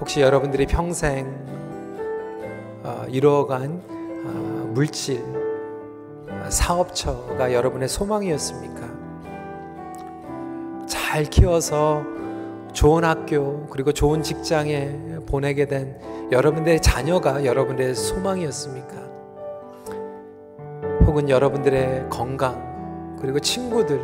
[0.01, 1.27] 혹시 여러분들이 평생
[2.83, 3.79] 어, 이루어간
[4.25, 5.23] 어, 물질,
[6.27, 8.89] 어, 사업처가 여러분의 소망이었습니까?
[10.87, 12.03] 잘 키워서
[12.73, 15.99] 좋은 학교 그리고 좋은 직장에 보내게 된
[16.31, 18.95] 여러분들의 자녀가 여러분의 소망이었습니까?
[21.05, 24.01] 혹은 여러분들의 건강 그리고 친구들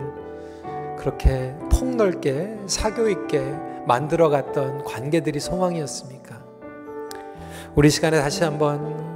[1.00, 6.44] 그렇게 폭넓게 사교 있게 만들어 갔던 관계들이 소망이었습니까?
[7.76, 9.08] 우리 시간에 다시 한번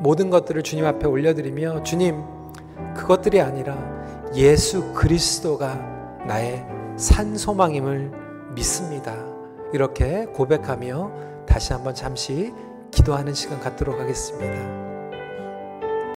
[0.00, 2.22] 모든 것들을 주님 앞에 올려드리며 주님
[2.96, 3.76] 그것들이 아니라
[4.34, 5.74] 예수 그리스도가
[6.26, 6.64] 나의
[6.96, 8.12] 산 소망임을
[8.54, 9.14] 믿습니다.
[9.72, 12.52] 이렇게 고백하며 다시 한번 잠시
[12.90, 14.83] 기도하는 시간 갖도록 하겠습니다.